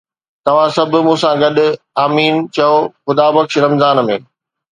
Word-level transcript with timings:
توهان 0.45 0.69
سڀ 0.75 0.87
مون 1.05 1.17
سان 1.21 1.35
گڏ 1.41 1.57
"آمين" 2.03 2.35
چئو، 2.55 2.75
خدا 3.05 3.27
بخش! 3.35 3.53
رمضان 3.65 3.97
۾ 4.11 4.17